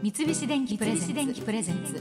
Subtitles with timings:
[0.00, 2.00] 三菱電機プレゼンツ。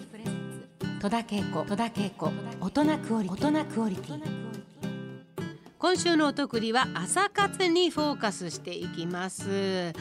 [1.02, 2.32] 戸田恵子。
[2.62, 4.22] 大人クオリ大人クオリティ。
[5.80, 9.94] 今週のお得りは朝活にフォーカスしていきます。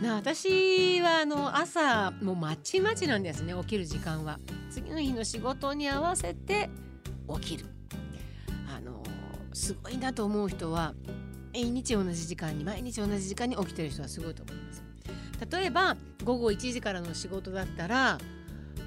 [0.00, 4.38] な私はあの朝もうまちまちなんですね起きる時間は。
[4.70, 6.70] 次の日の仕事に合わせて
[7.40, 7.66] 起きる。
[8.74, 9.02] あの
[9.52, 10.94] すごいなと思う人は
[11.52, 14.55] 毎日同じ時間に毎日同じ時間に起きてる人はすごいと思います
[15.50, 18.18] 例えば午後1時からの仕事だったら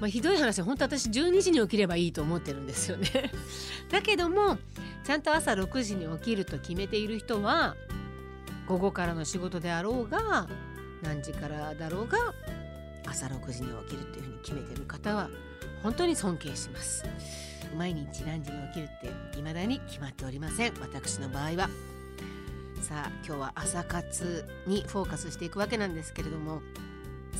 [0.00, 3.30] まあ、ひどい話本当私12時に起きればいいと思ってるんですよね。
[3.92, 4.58] だけども
[5.04, 7.76] ちゃんと朝6時に起きると決めている人は
[8.66, 10.48] 午後からの仕事であろうが
[11.02, 12.18] 何時からだろうが
[13.06, 15.28] 朝6時に起きるっていうふうに決めてる方は
[15.82, 17.04] 本当に尊敬します。
[17.76, 20.72] 毎日何時に起きるって未だに決まっておりません。
[20.80, 21.89] 私の場合は。
[22.80, 26.62] さあ今日は朝活にフォーカスしていくわけなんですけれども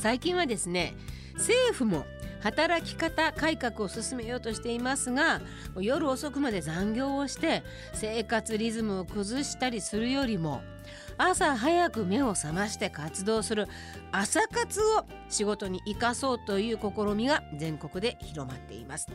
[0.01, 0.95] 最近はですね
[1.35, 2.07] 政府も
[2.39, 5.41] 働き方改革を進めようとしていますが
[5.79, 7.61] 夜遅くまで残業をして
[7.93, 10.63] 生活リズムを崩したりするよりも
[11.19, 13.67] 朝早く目を覚まして活動する
[14.11, 19.07] 朝活を仕事に生かそうという試みが全国で広まっています、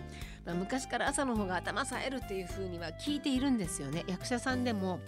[0.45, 4.05] まあ、昔から朝の方が頭冴えるっていう風には聞いているんですよね。
[4.07, 5.01] 役者さんでも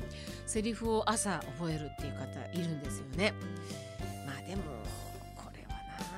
[0.45, 3.33] セリフを朝覚えるっていう方いるんですよね。
[4.27, 4.78] まあでも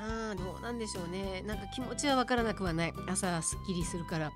[0.00, 1.42] などうなんでしょうね。
[1.46, 2.94] なんか気持ちはわからなくはない。
[3.06, 4.32] 朝すっきりするから。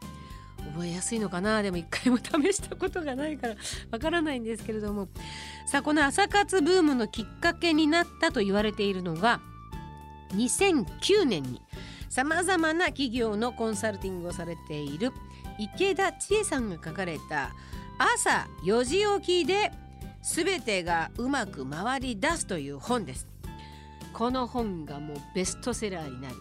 [0.73, 1.61] 覚えやすいのかな？
[1.63, 3.57] でも一回も試したことがないから。
[3.91, 5.09] わからないんですけれども。
[5.67, 9.41] さあこの朝活ブームのきっかけになったと言われているのが
[10.31, 11.61] 2009年に
[12.09, 15.13] さまざまな企業のコンサルティングをされている
[15.59, 17.51] 池田千恵さんが書かれた
[17.99, 19.73] 「朝4時起きで
[20.23, 23.34] 全てがうまく回り出す」という本です。
[24.15, 26.37] この本がもうベストセラーになり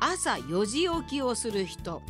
[0.00, 2.02] 朝4時起きをする人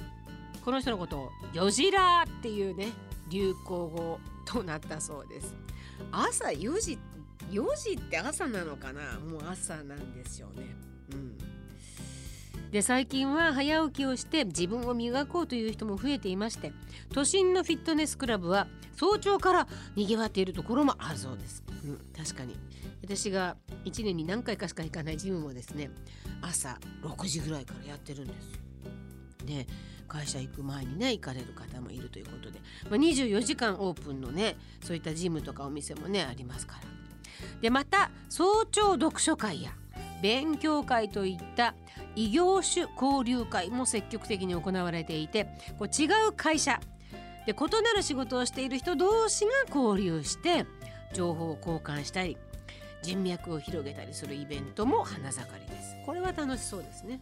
[0.64, 2.88] この人のことを「よじら」っていうね
[3.28, 5.54] 流行語となったそうです。
[6.10, 6.98] 朝4時
[7.50, 9.20] 4時って朝なのかな？
[9.20, 10.74] もう朝なんですよね。
[12.76, 16.72] で最近は早起きをして自分を磨こうという人も増えていまして
[17.14, 18.66] 都心のフィットネスクラブは
[18.98, 22.54] 早朝から賑わっているところもあるそうです、うん、確かに。
[23.02, 23.56] 私が
[23.86, 25.88] 1年に何回かしか行かないジムもですね
[26.42, 28.50] 朝6時ぐらいからやってるんです。
[28.50, 28.58] よ
[29.46, 29.66] で
[30.06, 32.60] 会社行く前にね行かれる方もいるということで、
[32.90, 36.80] まあ、24時間オープンのねそういったジムとかお店もねありますから。
[37.62, 39.72] でまた早朝読書会や。
[40.22, 41.74] 勉強会といった
[42.14, 45.46] 異業種交流会も積極的に行われていて
[45.78, 46.80] こう違う会社
[47.46, 50.66] で異なる仕事をしている人同士が交流して
[51.12, 52.36] 情報を交換したり
[53.02, 55.96] 人脈を広げたりするイベントも花盛りです。
[56.04, 57.20] これは楽しそうですね。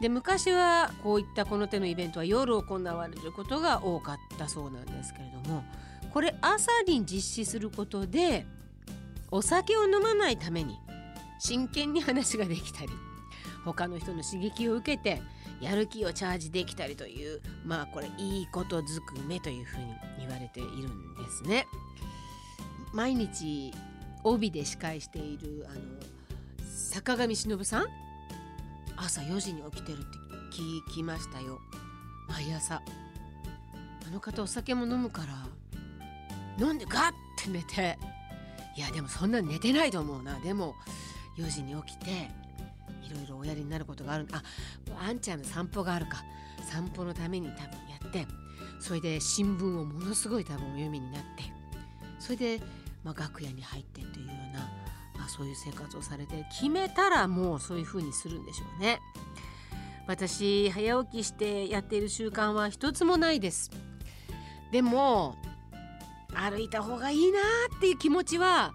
[0.00, 5.64] で昔はこういったこの手のイベントは夜行われることが多かったそうなんですけれども
[6.12, 8.44] これ朝に実施することで
[9.30, 10.78] お酒を飲まないために
[11.44, 12.90] 真剣に話ができたり
[13.64, 15.20] 他の人の刺激を受けて
[15.60, 19.86] やる気をチャージできたりというまあこれいいことずくめというふうに
[20.20, 21.66] 言われているんですね。
[22.92, 23.74] 毎日
[24.22, 25.80] 帯で司会しているあの
[26.68, 27.86] 坂上忍さん？
[28.96, 30.06] 朝4時に起きてるって
[30.52, 31.58] 聞きましたよ。
[32.28, 32.76] 毎朝。
[34.06, 35.22] あの方お酒も飲むか
[36.58, 37.98] ら飲んでガッて寝て。
[38.76, 40.38] いやでもそんな寝てないと思うな。
[40.38, 40.76] でも
[41.38, 42.10] 4時に起きて
[43.04, 44.26] いろいろおやりになることがある。
[44.32, 44.42] あ
[45.06, 46.22] あんちゃんの散歩があるか。
[46.62, 48.26] 散歩のために多分やって
[48.80, 51.44] それで新聞をものすごい多分お読みになって
[52.18, 52.60] それで、
[53.04, 59.00] まあ、楽屋に入ってというようなあそういう生活をされて決めたらもうそういう風にするんでしょうね。
[60.08, 63.70] 私早起きしてやっている習慣は一つもないです。
[64.72, 65.36] でも
[66.34, 67.38] 歩いた方がいいな
[67.76, 68.72] っていう気持ちは、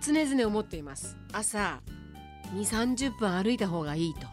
[0.00, 1.16] 常々思っています。
[1.32, 1.80] 朝
[2.54, 4.26] 2 3 0分歩いた方がいいと。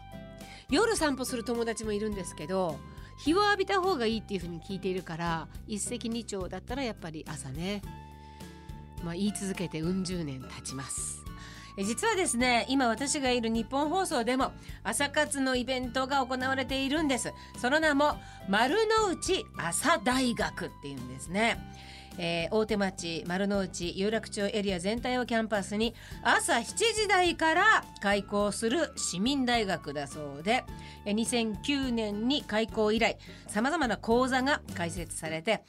[0.70, 2.78] 夜散歩する友達もいるんですけど
[3.18, 7.82] 日を浴びた方がいいっていう風に聞いているから一石二鳥だったらやっぱり朝ね。
[9.04, 11.24] まあ、言い続けてうん十年経ちます。
[11.78, 14.52] 実はですね今私がいる日本放送でも
[14.82, 17.32] 朝活のイベントが行われているんです。
[17.56, 18.16] その名も
[18.48, 21.58] 丸の内朝大学っていうんですね。
[22.18, 30.64] えー、大手町丸の内有楽町エリア全体をキャンパスに朝7時台から開校する市民大学だそうで
[31.06, 33.16] 2009年に開校以来
[33.46, 35.62] さまざまな講座が開設されて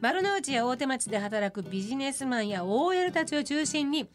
[0.00, 4.08] 丸の内や大手町で働くビジネスマンや OL たちを中心に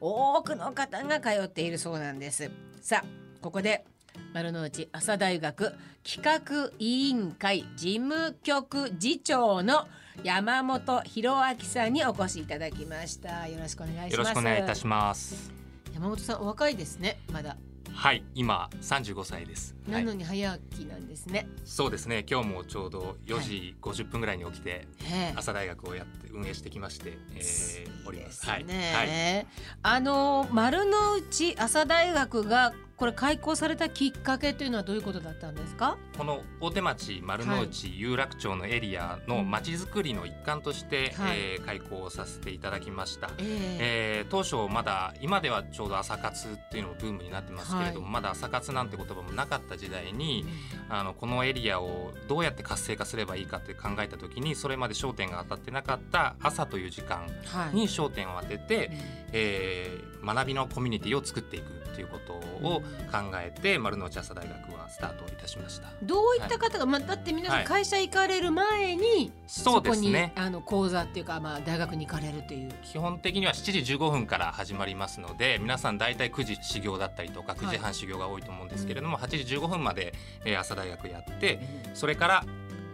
[0.00, 2.50] 多くの方が通っているそうなんです。
[2.80, 3.84] さあここで
[4.32, 5.74] 丸の内朝大学
[6.04, 9.86] 企画委員会事務局次長の
[10.22, 13.48] 山本博明さんにお越しいただきました。
[13.48, 14.12] よろしくお願いします。
[14.12, 15.52] よろしくお願いいたします。
[15.94, 17.18] 山本さんお若いですね。
[17.32, 17.56] まだ
[17.96, 19.74] はい今35歳です。
[19.88, 22.26] なのに早起きなんですね、はい、そうですね。
[22.30, 24.86] 今日もちょうど4時50分ぐらいに起きて、
[25.34, 28.44] 朝大学をやって運営してきまして、えー、おります。
[28.46, 29.46] はい、はい、
[29.82, 35.98] あの丸の内朝大学がこれ開校されたきっかけというのはどういうことだったんですか？
[36.16, 43.46] この大手町丸の内有楽町のエリアのまちづくりの一環として、はい、えー、開校させていただきました、えー、
[43.80, 50.46] えー、当初まだ今ではちょうど朝活っていうのもブームになってますけれども、はい、まだ朝活なんて言葉もなかった時代に、
[50.88, 57.26] うん、あのこのエリアをどうやって活性化すればいいかって考えた時にそれまで焦点が当たってなかった朝という時間
[57.74, 58.90] に焦点を当てて、はい、
[59.32, 62.34] えー、学びのコミュニティを作っていくということ
[62.66, 65.88] を考えて、丸の内朝大学はスタートいたしました。
[66.02, 70.32] どういった方が、はい、まあ、だって皆さん会社行かれる前に、そうですね。
[70.36, 72.72] あの講座っていうか、まあ、大学に行かれるという。
[72.82, 81.60] 基本的には7時15分から始まりますので皆さん大体9時始業だったりとか9時半始業が多いと思うんですけれども、はい、8時15分まで、えー、朝大学やって
[81.94, 82.44] それから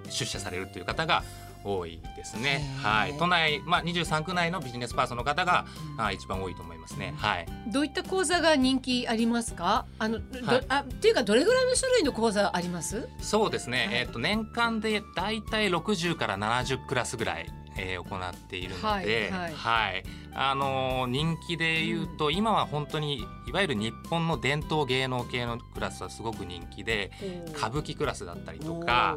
[0.09, 1.23] 出社されるという方が
[1.65, 2.63] 多いですね。
[2.83, 5.67] はい、都内、まあ、23区内のビジネスパーソンの方が、
[5.97, 7.15] うん、あ一番多いと思いますね。
[7.17, 7.47] はい。
[7.73, 9.87] どういった講座が人気ありますか？
[9.99, 13.09] あの、はい、あっていうかどれぐらいの種類の講座あります？
[13.21, 13.87] そうですね。
[13.87, 17.47] はい、えっ、と年間でだいたい60から70クラスぐらい。
[17.77, 20.05] えー、行っているので、はい、はいはい、
[20.35, 27.11] あのー、人気で言うと、うん、今は本当にいわゆる日本の伝統芸能系のクラスはすごく人気で
[27.57, 29.17] 歌舞伎クラスだったりとか。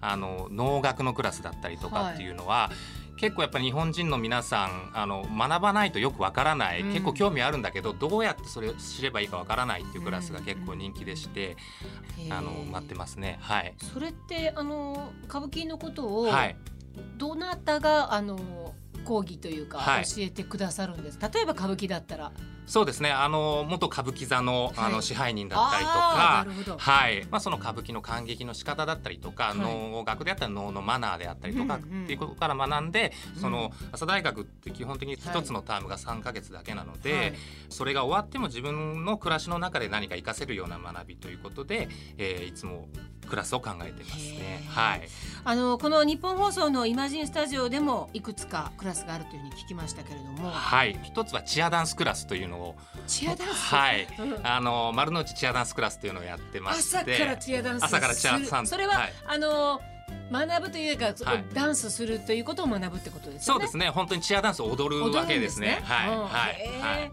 [0.00, 2.70] あの能楽のクラスだったりとかっていうのは、は
[3.16, 11.56] い、結構やっぱり日本人の皆さんあの学ばないとよくわからない、うん、結構興味あるんだけどどうやってそれを知ればいいかわからないっていうクラスが結構人気でして、
[12.24, 13.38] うん、あの待ってますね。
[13.40, 16.56] はい、それってあの歌舞伎のことを、はい、
[17.16, 21.18] どなたがあの講義というか、教えてくださるんです？
[21.20, 22.32] 例えば歌舞伎だったら。
[22.66, 23.12] そうですね。
[23.12, 26.46] あの元歌舞伎座の,、あの支配人だったりとか、
[26.78, 27.24] はい。
[27.30, 37.34] まあ、その歌舞伎の感激の仕方だったりとか、能楽であったら能のマナーであったりとか、っていうことから学んで、その朝大学って基本的に一つのタームが3か月だけなので、
[37.68, 42.88] それが終わっても自分の暮らしの中で何か活かせるような学びということで、えー、いつも
[43.28, 44.62] クラスを考えてますね。
[44.68, 45.08] はい。
[45.44, 50.98] あのこの日本放送のイマジンスタジオでもいくつかクラスがあるというふうに聞きましたけれども、はい。
[51.02, 52.74] 一つはチアダンスクラスというのを
[53.06, 54.06] チアダンスはい、
[54.42, 59.80] あの丸の内チアダンスクラスというのをやってまして朝からチアダンス朝からチアダンスそれは、はい、あの
[60.30, 63.40] 学ぶというか、はい、ダンスするということを学ぶってことですね。
[63.42, 63.90] そうですね。
[63.90, 65.80] 本当にチアダンスを踊るわけですね。
[65.80, 67.12] すねはい、はい、はい。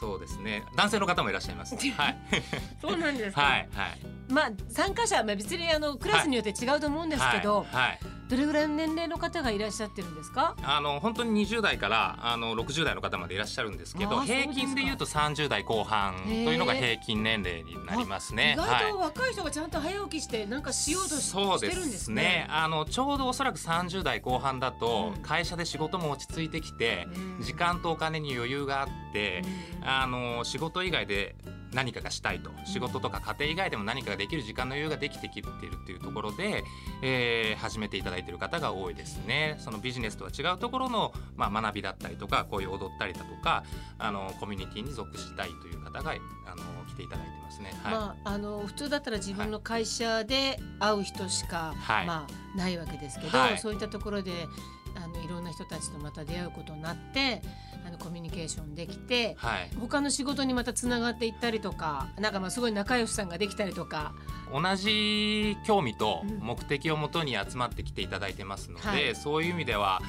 [0.00, 0.62] そうですね。
[0.76, 1.74] 男性の方もいらっしゃいます。
[1.74, 2.18] はい。
[2.80, 3.42] そうなんですか。
[3.42, 3.98] はい、はい。
[4.28, 7.98] まあ参加者、まあ別にあのクラスによって違うと思うんですけど、はい、はい、
[8.28, 10.54] どれぐらいの年齢の方がいらっしゃってるんですか？
[10.62, 18.54] あの本当に20代からあの60代の方までいらっしゃるんですけど平均でいうと30代後半というのが平均年齢になりますね。
[18.54, 22.46] 意外と若い人がちゃんと早起きしてなんかしようとし,、てるんですね。
[22.50, 27.06] あのちょうどおそらく30代後半だと、会社で仕事も落ち着いてきて、
[27.38, 29.42] うん、時間とお金に余裕があって、
[29.80, 31.34] うん、あの仕事以外で
[31.78, 32.50] 何かがしたいと。
[32.64, 36.64] 仕事とか家庭以外でも何かができる時間の余裕ができてきているっていうところで、
[37.02, 39.54] えー、始めていただいている方が多いですね。
[39.60, 43.62] そのビジネスとは違うところの、まあ、学びだったりとかこういう踊ったりだとか
[43.96, 46.14] あのコミュニティに属したいという方があ
[46.56, 47.72] の来ていただいてますね。
[47.84, 54.48] はい、まあ、あの普通だったら自分の会社で会う人しか、はい、まあ、ないわけですけど、はい、そういったところで
[54.96, 57.40] あのいろんな人たちとまた出会うことになって
[57.98, 64.14] コミュニケーションできて、はい、他の仕事にまたつながっていったりとかなんかまあすごい仲良しさんができたりとか。
[64.50, 70.00] 同じ興味と目的をもとに集まってきていただいてますので、うんはい、そういう意味では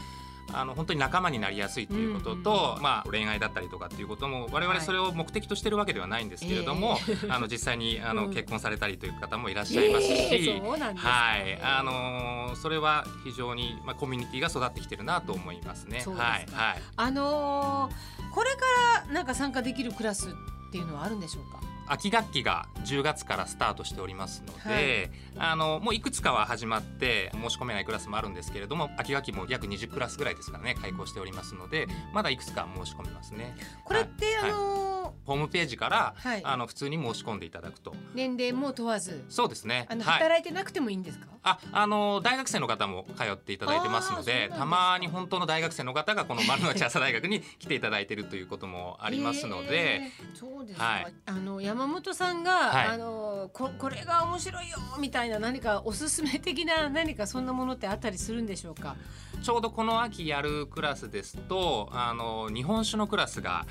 [0.53, 11.60] あの本当に仲間になりやすいということと、うん、まあ、恋愛だったりとかっていうことも我々それを目的としてるわけではないんですけれども、はい、あの実際にあの、結婚されたりという方もいらっしゃいますし、えー、はい。
[11.62, 16.01] あのそれは非常に、まあ、コミュニティが育ってきてるなと思いますね。
[16.01, 16.20] すはい
[16.51, 18.62] はい、あのー、これか
[19.08, 21.68] らなんか参加できるクラスっていうのはあるんでしょうか？
[21.89, 33.55] 秋学期が10月からスタートしておりますので、はい、あのもういくつかは始まって申し込めないクラスもあるんですけれども秋学期も約20クラスぐらいですからね開講しておりますのでまだいくつか申し込めますね。
[33.84, 37.93] これって、はい、あののホームページから、はい、あの普通に申し込んでいただくと。
[38.13, 39.24] 年齢も問わず。
[39.29, 39.86] そうですね。
[39.89, 41.27] あの、働いてなくてもいいんですか？
[41.43, 50.01] ああの大学生の方も通っていただいてますのでたまに本当の大学生の方がこの丸の内朝大学に来ていただいているということもありますので、
[50.34, 58.96] そうですはい、あの山本さんが、はい、あのここれが面白いよみたいな何かおすすめ的な何かそんなものってあったりするんでしょうか？
[59.41, 63.65] ちょうどこの秋やるクラスですとあの日本酒のクラスが、はい、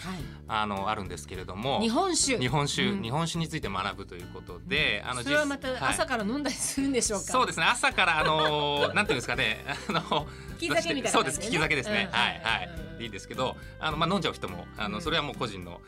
[0.49, 2.39] あのあるんですけれども日本酒。
[2.39, 7.67] 日本酒、うん、日本酒について学ぶということで、あのそれはまた朝から飲んだりするんでしょうか、そうですね。
[7.67, 9.65] 朝からあのなんていうんですかね。
[9.89, 10.27] あの
[10.61, 11.41] 利き酒みたいな、ね、そうです。
[11.41, 12.89] 利き酒ですね、うん、はいはい。
[13.01, 15.81] いいですけどあの、まあ、飲んじゃう人もあの、それはもう個人の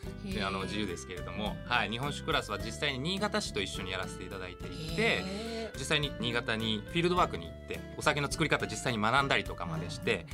[0.46, 5.24] あの自由ですけれども、はい、日本酒クラスは実際に新潟市と一緒にやらせていただいていて
[5.76, 10.26] 実際に新潟にフィールドワークに行ってお酒の作り方実際に学んだりとかまでして、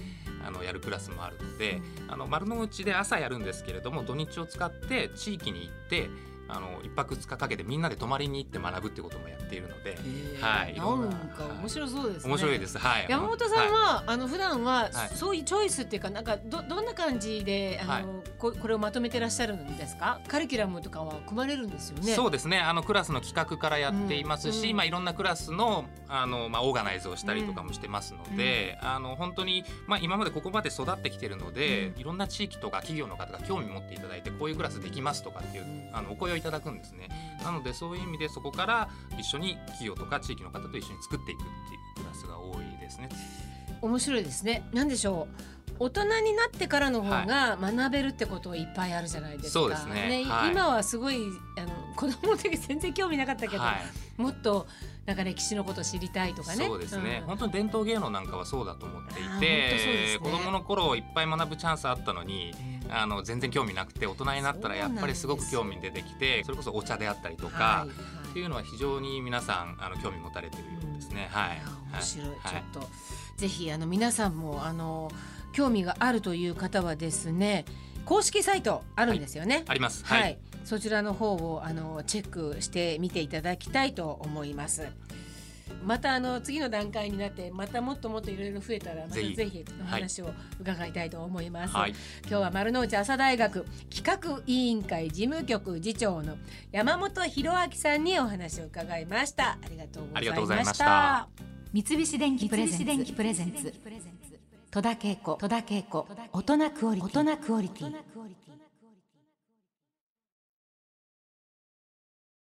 [0.47, 6.09] あのやるクラスもあるのであの丸の内で朝やるんですけれども土日を使って地域に行って
[6.49, 9.99] あの一泊二日かけてみんなで泊まりに行って学ぶってこともやっているので、
[10.41, 12.79] はい、なんか面白そうです、ね、面白いです。
[12.79, 13.07] はい。
[13.09, 18.05] 山本さんは、はい、あの普段は、そういうチョイスっていうかなんかどどんな感じであの、はい、
[18.39, 20.21] ここれをまとめてらっしゃるんですか？
[20.29, 22.15] カリキュラムとかは組まれるんですよね。
[22.15, 22.59] そうですね。
[22.59, 37.09] あのクラスの企画からやっていますし、うん、まあいろんなクラスのあのまあオーガナイズをしたりとかもしてますので、うん、あの本当にまあ今までここまで育ってきてるので、うん、いろんな地域とか企業の方が興味持っていただいてこういうクラスできますとかっていうあのお声をいただくんですね。
[37.43, 38.89] なのでそういう意味でそこから
[39.19, 43.09] 一緒に企業とか地域の方と一緒に作っていくっていうクラスが多いですね。
[43.83, 44.69] 面白いですね。
[44.73, 45.57] なんでしょう。
[45.79, 49.51] 大人になってからの方が学べるってこといっぱいあるじゃないですか。
[49.51, 50.09] そうですね。
[50.09, 51.19] ねはい、今はすごい
[51.59, 53.75] あの子供の時全然興味なかったけど、は
[54.19, 54.67] い、もっと
[55.07, 56.67] なんか歴史のこと知りたいとかね。
[56.67, 62.55] そうですね、うん、本当に伝統芸能なんかはそうだと思っていて、ね、子供の頃いっぱい学ぶチャンスあったのに。
[62.89, 71.29] あの全然興味なくて大人になったらやっぱりすごく興味出てきてそれこそお茶であったりとか、はいはい、っていうのは非常に皆さんあの興味持たれてるようですね。
[71.31, 71.61] はい、
[71.93, 72.39] 面白い、はい、
[72.73, 72.89] ちょっと
[73.37, 75.11] ぜひあの皆さんもあの
[75.53, 77.65] 興味があるという方はですね
[78.05, 79.65] 公式サイトあるんですよね。
[79.67, 80.05] あります。
[80.05, 84.89] はい、そちらの方をあのチェックしてみていただきたいと思います。
[85.85, 89.65] またあの次の段階になってまたもっともっといろいろ増えたらまたぜひ。
[89.81, 90.31] お話を
[90.61, 96.37] 伺いたいと思います、はい、今日は丸の内朝大学企画委員会事務局次長の
[96.73, 99.59] 山本博明さんにお話を伺いました。
[99.65, 100.09] ありがとう
[100.41, 101.29] ございました。
[101.73, 103.73] 三菱電機プレゼンツ。
[104.73, 105.39] 戸田恵子。
[106.33, 106.95] 大人クオ
[107.61, 107.95] リティ